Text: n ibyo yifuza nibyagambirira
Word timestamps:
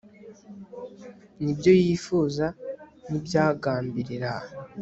n 1.41 1.43
ibyo 1.53 1.71
yifuza 1.83 2.45
nibyagambirira 3.09 4.33